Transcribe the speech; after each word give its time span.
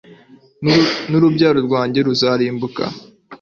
n'urubyaro 1.09 1.59
rwanjye 1.67 1.99
ruzarimbuke 2.07 2.83